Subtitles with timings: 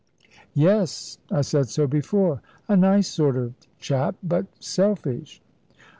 [0.55, 2.41] "Yes; I said so before.
[2.67, 5.43] A nice sort of chap, but selfish."